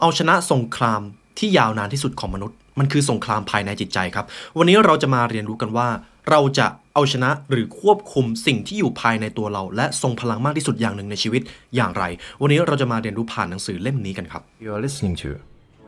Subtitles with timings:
[0.00, 1.00] เอาชนะสงคราม
[1.38, 4.24] ที่ยาวนานที่สุดของมนุษย์ มันคือสงครามภายในจิตใจครับ
[4.58, 5.88] วันนี้เราจะมาเรียนรู้กันว่า
[6.30, 11.42] เราจะเอาชนะหรือควบคุมสิ่งที่อยู่ภายในตัวเรา และทรงพลังมากที่สุดอย่างหนึ่งในชีวิต
[11.76, 12.04] อย่างไร
[12.40, 15.28] วันนี้เราจะมาเรียนรู้ผ่านหนังสือเล่มนี้กันครับ You are listening to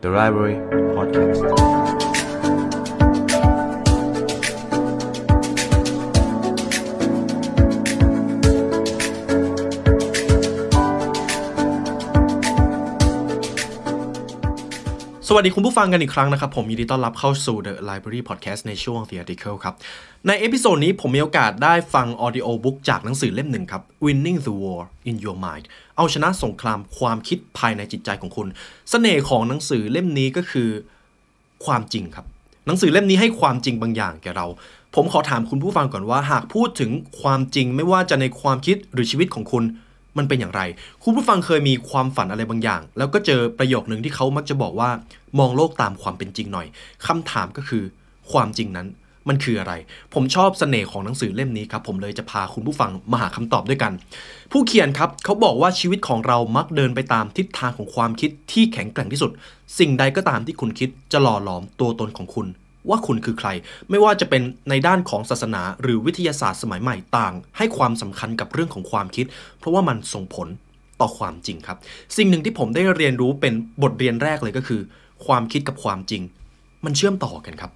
[0.04, 0.56] the Library
[0.96, 2.11] Podcast.
[15.36, 19.74] วัสดีคุณผู้ฟังกันอีกครั้งนะครับ ผมยินดีต้อนรับเข้าสู่ The Library Podcast ในช่วง The Article ครับ
[20.26, 25.64] ใน episode นี้ผมมีโอกาสได้ฟัง audiobook จากหนังสือเล่มหนึ่งครับ Winning the War in Your Mind
[25.96, 28.48] เอาชนะสงครามความคิดภายในจิตใจของคุณ
[28.90, 30.68] เสน่ห์ของหนังสือเล่มนี้ก็คือ
[31.64, 32.26] ความจริงครับ
[32.66, 34.46] หนังสือเล่มนี้ให้ความจริงบางอย่างแก่เรา
[34.94, 36.90] ผมขอถามคุณผู้ฟังก่อนว่า หากพูดถึง
[37.20, 39.64] ความจริงไม่ว่าจะในความคิดหรือชีวิตของคุณ
[40.18, 40.62] มันเป็นอย่างไร
[41.02, 44.90] คุณผู้ฟังเคยมีความฝันอะไรบางอย่าง แล้วก็เจอประโยคหนึ่งที่เขามักจะบอกว่า
[45.38, 46.66] มองโลกตามความเป็นจริงหน่อย
[47.06, 47.84] คำถามก็คือ
[48.32, 48.88] ความจริงนั้น
[49.28, 49.72] มันคืออะไร
[50.14, 53.92] ผมชอบเสน่ห์ของหนังสือเล่มนี้ครับ ผมเลยจะพาคุณผู้ฟังมาหาคำตอบด้วยกัน
[54.52, 59.30] ผู้เขียนครับเขาบอกว่าชีวิตของเรามักเดินไปตามทิศทางของความคิดที่แข็งแกร่งที่สุด
[59.78, 62.46] สิ่งใดก็ตามที่คุณคิดจะหล่อหลอมตัวตนของคุณ
[62.88, 63.48] ว่าคุณคือใคร
[63.90, 69.26] ไม่ว่าจะเป็นในด้านของศาสนาหรือวิทยาศาสตร์สมัยใหม่ต่าง ให้ความสำคัญกับเรื่องของความคิด
[69.58, 70.48] เพราะว่ามันส่งผล
[71.00, 71.76] ต่อความจริงครับ
[72.16, 74.80] สิ่งหนึ่งที่ผมได้เรียนรู้เป็นบทเรียนแรกเลยก็คือ
[75.26, 76.22] ความคิดกับความจริง
[76.84, 77.72] มันเชื่อมต่อกันครับ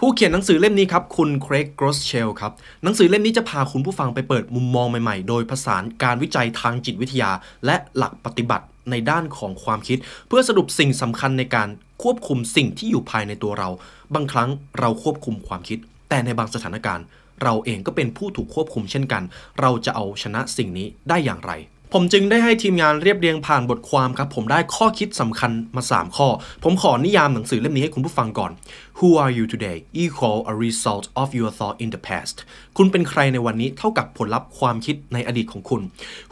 [0.00, 7.30] ผู้เขียนหนังสือเล่มนี้ครับ คุณเครกกรอสเชลครับ หนังสือเล่มนี้จะพาคุณผู้ฟังไปเปิดมุมมองใหม่ๆ โดยผสานการวิจัยทางจิตวิทยา
[7.66, 11.68] และหลักปฏิบัติในด้านของความคิด เพื่อสรุปสิ่งสำคัญในการ
[12.02, 13.68] ควบคุมสิ่งที่อยู่ภายในตัวเรา
[14.14, 17.04] บางครั้งเราควบคุมความคิด แต่ในบางสถานการณ์
[17.42, 19.22] เราเองก็เป็นผู้ถูกควบคุมเช่นกัน
[19.60, 21.52] เราจะเอาชนะสิ่งนี้ได้อย่างไร
[21.92, 26.28] ผมจึงได้ให้ทีมงานเรียบเรียงผ่านบทความครับ ผมได้ข้อคิดสำคัญมา 3 ข้อ
[26.64, 28.52] ผมขอนิยามหนังสือเล่มนี้ให้คุณผู้ฟังก่อน
[28.98, 32.36] Who are you today equal a result of your thought in the past
[32.76, 35.80] คุณเป็นใครในวันนี้เท่ากับผลลัพธ์ความคิดในอดีตของคุณ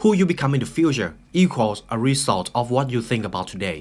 [0.01, 1.11] Who you become in the future
[1.43, 3.77] equals a result of what you think about today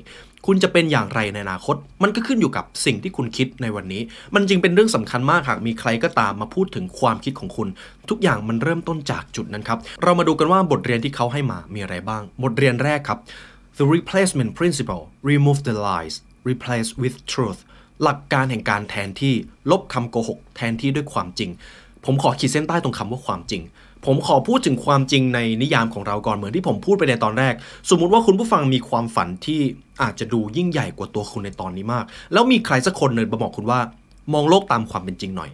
[0.46, 4.02] คุณจะเป็นอย่างไรในอนาคต มันก็ขึ้นอยู่กับสิ่งที่คุณคิดในวันนี้
[4.34, 7.68] มันจึงเป็นเรื่องสำคัญมากหากมีใครก็ตามมาพูดถึงความคิดของคุณ
[8.08, 13.18] ทุกอย่างมันเริ่มต้นจากจุดนั้นครับ เรามาดูกันว่าบทเรียนที่เขาให้มามีอะไรบ้าง บทเรียนแรกครับ
[13.78, 16.14] the replacement principle remove the lies
[16.50, 17.60] replace with truth
[18.02, 19.34] หลักการแห่งการแทนที่
[19.70, 21.50] ลบคำโกหก แทนที่ด้วยความจริง
[22.04, 23.62] ผมขอขีดเส้นใต้ตรงคำว่าความจริง
[24.06, 27.54] ผมขอพูดถึงความจริงในนิยามของเราก่อนเหมือนที่ผมพูดไปในตอนแรก
[27.90, 29.60] สมมุติว่าคุณผู้ฟังมีความฝันที่
[30.02, 33.80] อาจจะดูยิ่งใหญ่กว่าตัวคุณในตอนนี้มาก แล้วมีใครสักคนเดินมาบอกคุณว่า
[34.32, 35.50] มองโลกตามความเป็นจริงหน่อย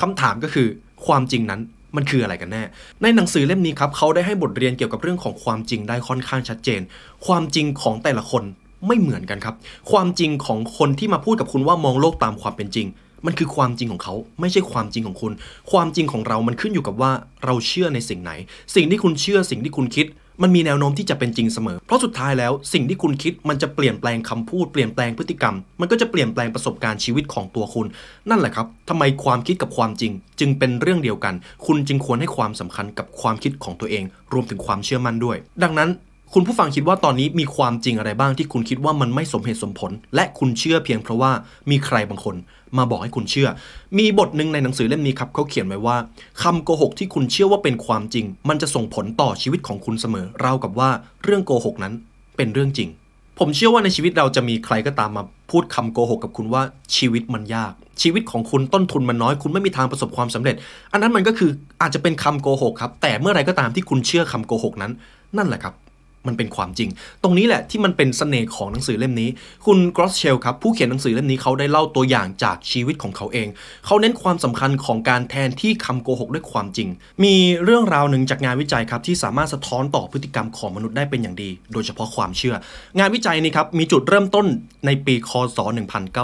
[0.00, 0.66] คำถามก็คือ
[1.06, 1.60] ความจริงนั้น
[1.96, 2.62] มันคืออะไรกันแน่
[3.02, 6.80] ในหนังสือเล่มนี้ครับเขาได้ให้บทเรียนเกี่ยวกับเรื่องของความจริงได้ค่อนข้างชัดเจน
[7.26, 8.42] ความจริงของแต่ละคน
[8.86, 9.54] ไม่เหมือนกันครับ
[9.90, 12.86] ความจริงของคนที่มาพูดกับคุณว่ามองโลกตามความเป็นจริง
[13.26, 15.32] มันคือความจริงของเขา ไม่ใช่ความจริงของคุณ
[15.70, 17.12] ความจริงของเรามันขึ้นอยู่กับว่า
[17.44, 18.32] เราเชื่อในสิ่งไหน
[18.74, 20.08] สิ่งที่คุณเชื่อสิ่งที่คุณคิด
[20.42, 27.86] มันมีแนวโน้มที่จะเป็นจริงเสมอ เพราะสุดท้ายแล้วสิ่งที่คุณคิดมันจะเปลี่ยนแปลงคำพูดเปลี่ยนแปลงพฤติกรรม มันก็จะเปลี่ยนแปลงประสบการณ์ชีวิตของตัวคุณ
[28.30, 31.34] นั่นแหละครับทำไมความคิดกับความจริง จึงเป็นเรื่องเดียวกัน
[31.66, 35.90] คุณจึงควรให้ความสำคัญกับความคิดของตัวเอง รวมถึงความเชื่อมั่นด้วย ดังนั้น
[36.34, 41.32] คุณผู้ฟังคิดว่าตอนนี้มีความจริงอะไรบ้างที่คุณคิดว่ามันไม่สมเหตุสมผล และคุณเชื่อเพียงเพราะว่า
[41.70, 42.36] มีใครบางคน
[42.76, 43.48] มาบอกให้คุณเชื่อ
[43.98, 45.96] มีบทหนึ่งในหนังสือเล่มนี้ครับเขาเขียนไว้ว่า
[46.42, 50.90] คำโกหกที่คุณเชื่อว่าเป็นความจริง มันจะส่งผลต่อชีวิตของคุณเสมอราวกับว่า
[51.22, 51.94] เรื่องโกหกนั้น
[52.36, 52.88] เป็นเรื่องจริง
[53.38, 56.62] ผมเชื่อว่าในชีวิตเราจะมีใครก็ตามมาพูดคำโกหกกับคุณว่า
[56.96, 60.56] ชีวิตมันยาก ชีวิตของคุณต้นทุนมันน้อย คุณไม่มีทางประสบความสำเร็จ
[60.92, 64.92] อันนั้นมันก็คืออาจจะเป็นคำโกหกครับแต่เมื่อไรก็ตามที่คุณเชื่อคำโกหกนั้น
[65.36, 65.74] นั่นแหละครับ
[66.26, 66.90] มันเป็นความจริง
[67.22, 69.28] ตรงนี้แหละที่มันเป็นเสน่ห์ของหนังสือเล่มนี้
[69.66, 73.48] คุณกรอสเชลครับผู้เขียนหนังสือเล่มนี้เขาได้เล่าตัวอย่างจากชีวิตของเขาเอง
[73.86, 76.88] เขาเน้นความสำคัญของการแทนที่คำโกหกด้วยความจริง
[77.24, 82.54] มีเรื่องราวหนึ่งจากงานวิจัยครับที่สามารถสะท้อนต่อพฤติกรรมของมนุษย์ได้เป็นอย่างดี โดยเฉพาะความเชื่อ
[82.98, 84.46] งานวิจัยนี้ครับมีจุดเริ่มต้น
[84.86, 85.58] ในปีคศ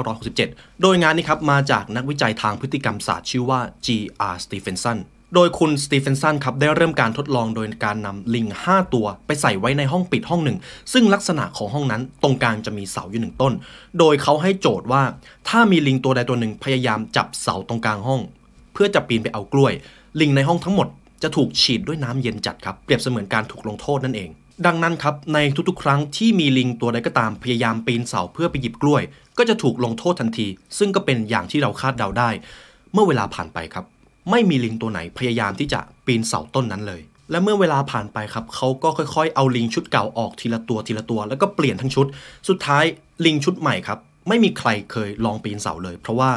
[0.08, 4.36] 1967 โดยงานนี้ครับมาจากนักวิจัยทางพฤติกรรมศาสตร์ชื่อว่า G.R.
[4.44, 4.98] Stephenson
[5.34, 10.58] โดยคุณสตีเฟนสันครับได้เริ่มการทดลองโดยการนำลิง 5 ตัวไปใส่ไว้ในห้องปิดห้องหนึ่ง
[10.92, 13.52] ซึ่งลักษณะของห้องนั้นตรงกลางจะมีเสาอยู่หนึ่งต้น
[13.98, 15.02] โดยเขาให้โจทย์ว่า
[15.48, 18.20] ถ้ามีลิงตัวใดตัวหนึ่งพยายามจับเสาตรงกลางห้อง
[18.72, 19.72] เพื่อจะปีนไปเอากล้วย
[20.20, 20.88] ลิงในห้องทั้งหมด
[21.22, 24.30] จะถูกฉีดด้วยน้ำเย็นจัดครับเปรียบเสมือนการถูกลงโทษนั่นเอง
[24.66, 25.38] ดังนั้นครับใน
[25.68, 29.02] ทุกๆ ครั้งที่มีลิงตัวใดก็ตามพยายามปีนเสาเพื่อไปหยิบกล้วย
[29.38, 30.46] ก็จะถูกลงโทษทันที
[30.78, 32.30] ซึ่งก็เป็นอย่างที่เราคาดเดาได้
[32.92, 33.84] เมื่อเวลาผ่านไปครับ
[34.30, 42.06] ไม่มีลิงตัวไหนพยายามที่จะปีนเสาต้นนั้นเลย และเมื่อเวลาผ่านไปครับเขาก็ค่อยๆ เอาลิงชุดเก่าออกทีละตัวทีละตัว แล้วก็เปลี่ยนทั้งชุด
[42.48, 42.84] สุดท้าย
[43.24, 46.30] ลิงชุดใหม่ครับไม่มีใครเคยลองปีนเสาเลย เพราะว่า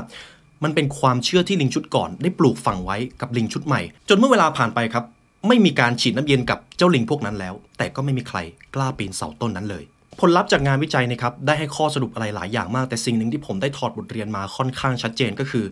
[0.64, 5.04] มันเป็นความเชื่อที่ลิงชุดก่อน ได้ปลูกฝังไว้กับลิงชุดใหม่ จนเมื่อเวลาผ่านไปครับ
[5.48, 8.38] ไม่มีการฉีดน้ำเย็นกับเจ้าลิงพวกนั้นแล้ว แต่ก็ไม่มีใคร
[8.76, 9.84] กล้าปีนเสาต้นนั้นเลย
[10.20, 15.66] ผลลัพธ์จากงานวิจัยนะครับได้ให้ข้อสรุปอะไรหลายอย่างมากแต่สิ่งหนึ่งที่ผมได้ถอดบทเรียนมาค่อนข้างชัดเจนก็คือ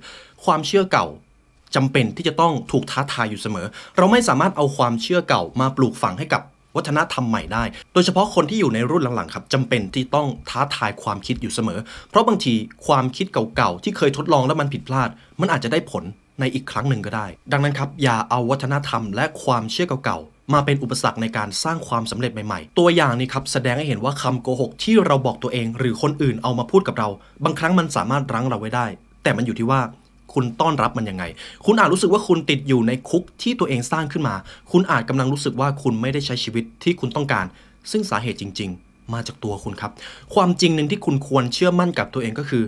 [0.45, 1.05] ความเชื่อเก่า
[1.75, 3.67] จำเป็นที่จะต้องถูกท้าทายอยู่เสมอ
[3.97, 6.41] เราไม่สามารถเอาความเชื่อเก่ามาปลูกฝังให้กับ
[6.75, 11.79] วัฒนธรรมใหม่ได้ โดยเฉพาะคนที่อยู่ในรุ่นหลังๆครับจำเป็นที่ต้องท้าทายความคิดอยู่เสมอ
[12.09, 12.53] เพราะบางที
[12.87, 15.09] ความคิดเก่าๆที่เคยทดลองแล้วมันผิดพลาด
[15.41, 16.03] มันอาจจะได้ผล
[16.39, 27.09] ในอีกครั้งหนึ่งก็ได้ ดังนั้นครับอย่าเอาวัฒนธรรมและความเชื่อเก่าๆ มาเป็นอุปสรรคในการสร้างความสำเร็จใหม่ๆ ตัวอย่างนี้ครับแสดงให้เห็นว่าคำโกหกที่เราบอกตัวเอง หรือคนอื่นเอามาพูดกับเรา
[27.43, 28.85] บางครั้งมันสามารถรั้งเราไว้ได้
[29.23, 29.81] แต่มันอยู่ที่ว่า
[30.33, 31.24] คุณต้อนรับมันยังไง
[31.65, 34.35] คุณอาจรู้สึกว่าคุณติดอยู่ในคุกที่ตัวเองสร้างขึ้นมา
[34.71, 37.45] คุณอาจกำลังรู้สึกว่าคุณไม่ได้ใช้ชีวิตที่คุณต้องการ
[37.91, 39.91] ซึ่งสาเหตุจริง ๆ มาจากตัวคุณครับ
[40.33, 42.63] ความจริงหนึ่งที่คุณควรเชื่อมั่นกับตัวเองก็คือ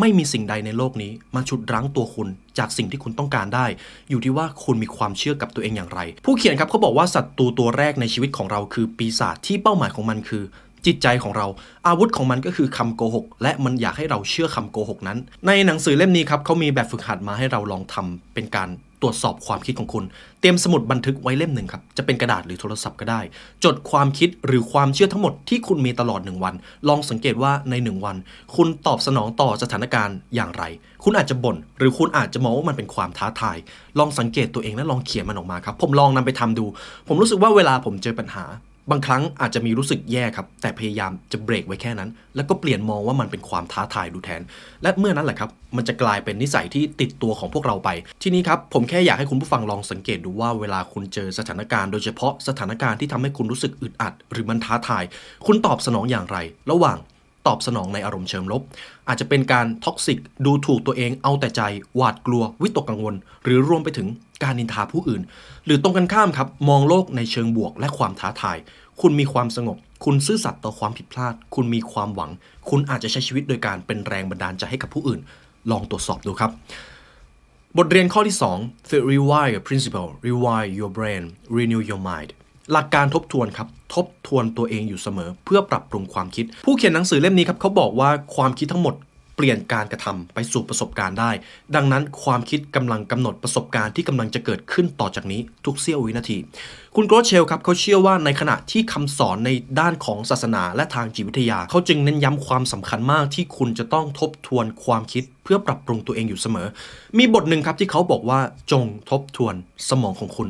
[0.00, 2.28] ไม่มีสิ่งใดในโลกนี้มาฉุดรั้งตัวคุณ
[2.58, 3.66] จากสิ่งที่คุณต้องการได้
[4.10, 10.42] อยู่ที่ว่าคุณมีความเชื่อกับตัวเองอย่างไร ผู้เขียนครับเขาบอกว่าศัตรูตัวแรกในชีวิตของเราคือปีศาจที่เป้าหมายของมันคือ
[10.86, 11.46] จิตใจของเรา
[11.86, 18.70] อาวุธของมันก็คือคำโกหก และมันอยากให้เราเชื่อคำโกหกนั้น ในหนังสือเล่มนี้ครับเขามีแบบฝึกหัดมาให้เราลองทำเป็นการ
[19.02, 20.04] ตรวจสอบความคิดของคุณ
[20.40, 23.20] เตรียมสมุดบันทึกไว้เล่มหนึ่งครับ จะเป็นกระดาษหรือโทรศัพท์ก็ได้
[23.64, 26.54] จดความคิดหรือความเชื่อทั้งหมดที่คุณมีตลอดหนึ่งวัน
[26.88, 28.16] ลองสังเกตว่าในหนึ่งวัน
[28.56, 30.64] คุณตอบสนองต่อสถานการณ์อย่างไร
[31.04, 33.56] คุณอาจจะบ่น หรือคุณอาจจะมองว่ามันเป็นความท้าทาย
[33.98, 36.64] ลองสังเกตตัวเองและลองเขียนมันออกมาครับ ผมลองนำไปทำดู
[37.08, 38.44] ผมรู้สึกว่าเวลาผมเจอปัญหา
[38.90, 44.42] บางครั้งอาจจะมีรู้สึกแย่ครับ แต่พยายามจะเบรกไว้แค่นั้น แล้วก็เปลี่ยนมองว่ามันเป็นความท้าทายดูแทน
[44.82, 47.88] และเมื่อนั้นแหละครับ มันจะกลายเป็นนิสัยที่ติดตัวของพวกเราไป
[48.22, 55.04] ทีนี้ครับ ผมแค่อยากให้คุณผู้ฟังลองสังเกตดูว่าเวลาคุณเจอสถานการณ์ โดยเฉพาะสถานการณ์ที่ทำให้คุณรู้สึกอึดอัด หรือมันท้าทาย
[55.46, 56.36] คุณตอบสนองอย่างไร
[56.70, 56.98] ระหว่าง
[57.46, 58.62] ตอบสนองในอารมณ์เชิงลบ
[59.08, 61.62] อาจจะเป็นการท็อกซิกดูถูกตัวเองเอาแต่ใจ
[61.96, 63.14] หวาดกลัววิตกกังวล
[63.44, 64.08] หรือรวมไปถึง
[64.42, 65.22] การนินทาผู้อื่น
[65.64, 68.58] หรือตรงกันข้ามครับ มองโลกในเชิงบวกและความท้าทาย
[69.00, 72.30] คุณมีความสงบ คุณซื่อสัตย์ต่อความผิดพลาด คุณมีความหวัง
[72.68, 75.20] คุณอาจจะใช้ชีวิตโดยการเป็นแรงบันดาลใจให้กับผู้อื่น
[75.70, 76.50] ลองตรวจสอบดูครับ
[77.78, 81.22] บทเรียนข้อที่ 2 The Rewire Principle Rewire your brain
[81.56, 82.30] Renew your mind
[82.72, 88.94] หลักการทบทวนครับ ทบทวนตัวเองอยู่เสมอ เพื่อปรับปรุงความคิด ผู้เขียนหนังสือเล่มนี้ครับเขาบอกว่าความคิดทั้งหมด
[89.40, 91.30] ปลี่ยนการกระทำไปสู่ประสบการณ์ได้
[91.74, 96.38] ดังนั้นความคิดกำลังกำหนดประสบการณ์ที่กำลังจะเกิดขึ้นต่อจากนี้ทุกเสี้ยววินาที
[96.96, 99.50] คุณโกรเชลครับเขาเชื่อว่าในขณะที่คำสอนใน
[99.80, 106.66] ด้านของศาสนาและทางจิตวิทยา เขาจึงเน้นย้ำความสำคัญมากที่คุณจะต้องทบทวนความคิดเพื่อปรับปรุงตัวเองอยู่เสมอ
[107.18, 108.40] มีบทหนึ่งครับที่เขาบอกว่า
[108.72, 109.54] จงทบทวน
[109.90, 110.48] สมองของคุณ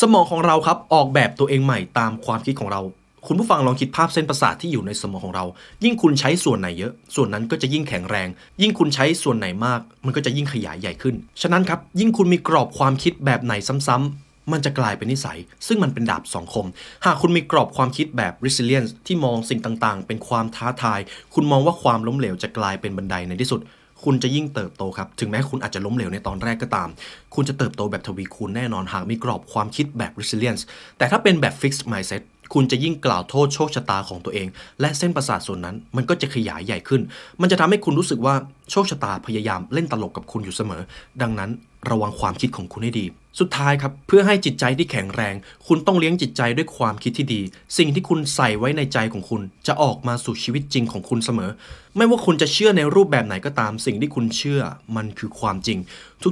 [0.00, 2.80] สมองของเราครับออกแบบตัวเองใหม่ตามความคิดของเรา
[3.26, 5.44] คุณผู้ฟังลองคิดภาพเส้นประสาทที่อยู่ในสมองของเรา
[5.84, 8.28] ยิ่งคุณใช้ส่วนไหนเยอะ ส่วนนั้นก็จะยิ่งแข็งแรง
[8.62, 16.66] ยิ่งคุณใช้ส่วนไหนมาก มันก็จะยิ่งขยายใหญ่ขึ้น ฉะนั้นครับ ยิ่งคุณมีกรอบความคิดแบบไหนซ้ำๆ มันจะกลายเป็นนิสัย ซึ่งมันเป็นดาบสองคม
[17.04, 21.00] หากคุณมีกรอบความคิดแบบ resilience ที่มองสิ่งต่างๆ เป็นความท้าทาย
[21.34, 23.60] คุณมองว่าความล้มเหลวจะกลายเป็นบันไดในที่สุด
[24.04, 26.88] คุณจะยิ่งเติบโตครับ ถึงแม้คุณอาจจะล้มเหลวในตอนแรกก็ตาม
[27.34, 30.62] คุณจะเติบโตแบบทวีคูณแน่นอนหากมีกรอบความคิดแบบ resilience
[30.98, 32.22] แต่ถ้าเป็นแบบ fixed mindset
[32.54, 34.48] คุณจะยิ่งกล่าวโทษโชคชะตาของตัวเอง
[34.80, 37.02] และเส้นประสาทส่วนนั้น มันก็จะขยายใหญ่ขึ้น
[37.40, 38.34] มันจะทำให้คุณรู้สึกว่า
[38.70, 40.82] โชคชะตาพยายามเล่นตลกกับคุณอยู่เสมอ
[41.22, 41.50] ดังนั้น
[41.90, 43.06] ระวังความคิดของคุณให้ดี
[43.40, 45.34] สุดท้ายครับ เพื่อให้จิตใจที่แข็งแรง
[45.66, 47.40] คุณต้องเลี้ยงจิตใจด้วยความคิดที่ดี
[47.78, 51.50] สิ่งที่คุณใส่ไว้ในใจของคุณ จะออกมาสู่ชีวิตจริงของคุณเสมอ
[51.96, 54.60] ไม่ว่าคุณจะเชื่อในรูปแบบไหนก็ตาม สิ่งที่คุณเชื่อ
[54.96, 55.78] มันคือความจริง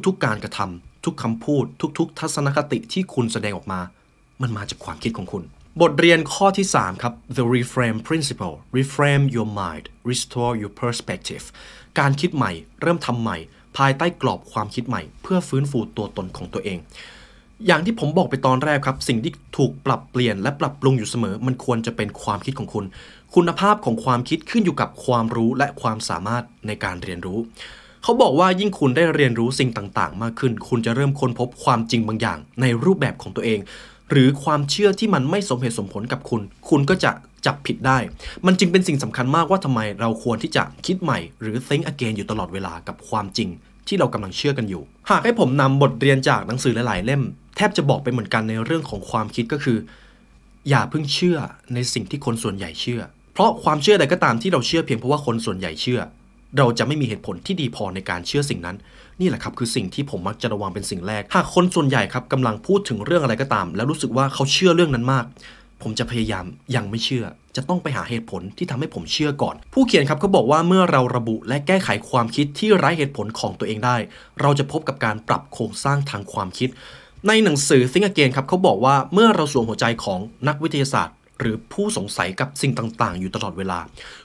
[0.07, 1.65] ทุกๆ การกระทำทุกคำพูด
[1.99, 3.81] ทุก ๆ ทัศนคติที่คุณแสดงออกมา
[4.43, 5.43] มันมาจากความคิดของคุณ
[5.83, 11.45] บทเรียนข้อที่ 3 ครับ the reframe principle reframe your mind restore your perspective
[11.99, 13.39] การคิดใหม่ เริ่มทำใหม่
[13.77, 16.79] ภายใต้กรอบความคิดใหม่ เพื่อฟื้นฟูตัวตนของตัวเอง
[17.67, 22.85] อย่างที่ผมบอกไปตอนแรกครับ สิ่งที่ถูกปรับเปลี่ยนและปรับปรุงอยู่เสมอ มันควรจะเป็นความคิดของคุณ
[23.35, 27.39] คุณภาพของความคิดขึ้นอยู่กับความรู้และความสามารถในการเรียนรู้
[28.03, 33.61] เขาบอกว่ายิ่งคุณได้เรียนรู้สิ่งต่างๆ มากขึ้น คุณจะเริ่มค้นพบความจริงบางอย่างในรูปแบบของตัวเอง
[34.11, 37.11] หรือความเชื่อที่มันไม่สมเหตุสมผลกับคุณ คุณก็จะ
[37.47, 37.99] จับผิดได้
[38.47, 43.49] มันจึงเป็นสิ่งสำคัญมากว่าทำไมเราควรที่จะคิดใหม่ หรือ think again อยู่ตลอดเวลากับความจริง
[43.89, 47.23] ที่เรากำลังเชื่อกันอยู่ หากให้ผมนำบทเรียนจากหนังสือหลาย ๆ เล่ม
[47.57, 49.79] แทบจะบอกไปเหมือนกันในเรื่องของความคิดก็คือ
[50.69, 51.39] อย่าเพิ่งเชื่อ
[51.75, 53.01] ในสิ่งที่คนส่วนใหญ่เชื่อ
[53.35, 56.01] เพราะความเชื่อใดก็ตามที่เราเชื่อเพียงเพราะว่าคนส่วนใหญ่เชื่อ
[56.57, 58.77] เราจะไม่มีเหตุผลที่ดีพอในการเชื่อสิ่งนั้น
[59.21, 65.25] นี่แหละครับคือสิ่งที่ผมมักจะระวังเป็นสิ่งแรก หากคนส่วนใหญ่ครับกำลังพูดถึงเรื่องอะไรก็ตาม แล้วรู้สึกว่าเขาเชื่อเรื่องนั้นมาก
[65.83, 67.25] ผมจะพยายามยังไม่เชื่อ
[67.57, 73.97] จะต้องไปหาเหตุผลที่ทำให้ผมเชื่อก่อน ผู้เขียนครับเขาบอกว่าเมื่อเราระบุและแก้ไขความคิดที่ไร้เหตุผลของตัวเองได้
[74.41, 76.69] เราจะพบกับการปรับโครงสร้างทางความคิด
[77.29, 83.81] ในหนังสือ Think Again ครับเขาบอกว่าเมื่อเราสวมหัวใจของนักวิทยาศาสตร์ หรือผู้สงสัยกับสิ่งต่างๆ อยู่ตลอดเวลา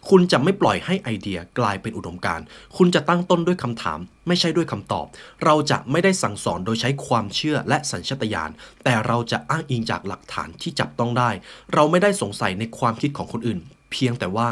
[0.09, 2.45] คุณจะไม่ปล่อยให้ไอเดียกลายเป็นอุดมการณ์
[2.77, 5.05] คุณจะตั้งต้นด้วยคำถาม ไม่ใช่ด้วยคำตอบ
[5.43, 8.51] เราจะไม่ได้สั่งสอนโดยใช้ความเชื่อและสัญชาตญาณ
[8.83, 11.29] แต่เราจะอ้างอิงจากหลักฐานที่จับต้องได้
[11.73, 13.59] เราไม่ได้สงสัยในความคิดของคนอื่น
[13.91, 14.47] เพียงแต่ว่า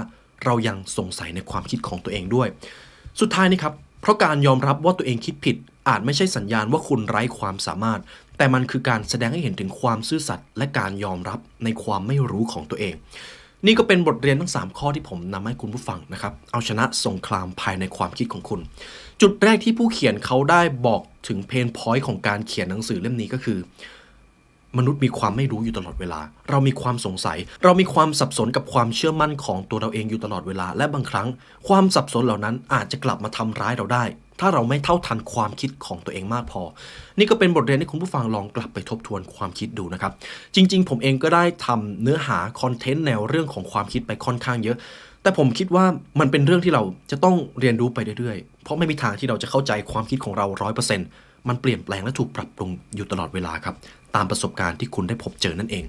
[0.46, 2.48] เรายังสงสัยในความคิดของตัวเองด้วย
[3.20, 5.56] สุดท้ายนี่ครับเพราะการยอมรับว่าตัวเองคิดผิด
[5.90, 8.02] อาจไม่ใช่สัญญาณว่าคุณไร้ความสามารถ
[8.42, 12.94] แต่มันคือการแสดงให้เห็นถึงความซื่อสัตย์และการยอมรับในความไม่รู้ของตัวเอง
[13.66, 18.60] นี่ก็เป็นบทเรียนทั้ง 3 ข้อที่ผมนำให้คุณผู้ฟังนะครับ เอาชนะสงครามภายในความคิดของคุณ
[19.22, 23.58] จุดแรกที่ผู้เขียนเขาได้บอกถึงเพนพอยต์ของการเขียนหนังสือเล่มนี้ก็คือ
[24.78, 31.28] มนุษย์มีความไม่รู้อยู่ตลอดเวลา เรามีความสงสัย เรามีความสับสนกับความเชื่อมั่นของตัวเราเองอยู่ตลอดเวลา และบางครั้ง
[31.68, 34.04] ความสับสนเหล่านั้นอาจจะกลับมาทำร้ายเราได้
[34.40, 36.62] ถ้าเราไม่เท่าทันความคิดของตัวเองมากพอ
[37.18, 40.12] นี่ก็เป็นบทเรียนให้คุณผู้ฟังลองกลับไปทบทวนความคิดดูนะครับ
[40.56, 44.78] จริง ๆ ผมเองก็ได้ทำเนื้อหาคอนเทนต์แนวเรื่องของความคิดไปค่อนข้างเยอะ
[45.24, 45.86] แต่ผมคิดว่า
[46.20, 51.08] มันเป็นเรื่องที่เราจะต้องเรียนรู้ไปเรื่อยๆ เพราะไม่มีทางที่เราจะเข้าใจความคิดของเราร้อยเปอร์เซ็นต์
[51.50, 53.76] มันเปลี่ยนแปลงและถูกปรับปรุงอยู่ตลอดเวลาครับ
[54.16, 55.84] ตามประสบการณ์ที่คุณได้พบเจอนั่นเอง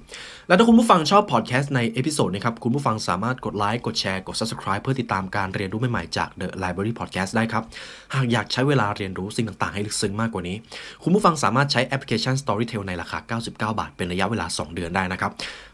[0.47, 7.63] และถ้าคุณผู้ฟังชอบพอดแคสต์ใน episode นี้ครับ คุณผู้ฟังสามารถกดไลค์ กดแชร์ กด Subscribe เพื่อติดตามการเรียนรู้ใหม่ๆจาก The Library Podcast ได้ครับ
[8.13, 10.55] หากอยากใช้เวลาเรียนรู้สิ่งต่างๆ ให้ลึกซึ้งมากกว่านี้
[11.03, 15.31] คุณผู้ฟังสามารถใช้แอปพลิเคชัน Storytel ในราคา 99 บาท เป็นระยะเวลา 2 เดือนได้นะครับ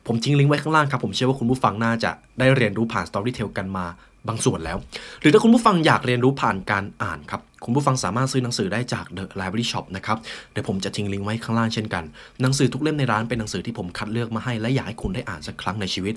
[0.07, 3.85] ผมทิ้งลิงก์ไว้ข้างล่างครับ ผมเชื่อว่าคุณผู้ฟังน่าจะได้เรียนรู้ผ่าน Storytel กันมา
[4.29, 4.77] บางส่วนแล้ว
[5.21, 10.17] หรือถ้าคุณผู้ฟังอยากเรียนรู้ผ่านการอ่านครับ คุณผู้ฟังสามารถซื้อหนังสือได้จาก The Library Shop นะครับ
[10.51, 12.03] เดี๋ยวผมจะทิ้งลิงก์ไว้ข้างล่างเช่นกัน
[12.41, 16.13] หนังสือทุกเล่มในร้านเป็นหนังสือที่ผมคัดเลือกมาให้และอยากให้คุณได้อ่านสักครั้งในชีวิต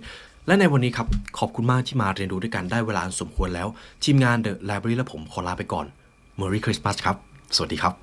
[0.46, 1.06] และในวันนี้ครับ
[1.38, 3.68] ขอบคุณมากที่มาเรียนรู้ด้วยกันได้เวลาสมควรแล้ว
[4.04, 5.86] ทีมงาน The Library และผมขอลาไปก่อน
[6.40, 7.16] Merry Christmas ครับ
[7.56, 7.94] สวัสดีครับ